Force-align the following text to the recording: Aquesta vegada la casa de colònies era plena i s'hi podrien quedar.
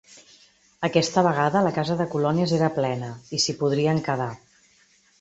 Aquesta 0.87 1.23
vegada 1.27 1.61
la 1.69 1.75
casa 1.77 1.99
de 2.01 2.09
colònies 2.15 2.57
era 2.59 2.73
plena 2.81 3.13
i 3.39 3.45
s'hi 3.45 3.59
podrien 3.63 4.05
quedar. 4.11 4.33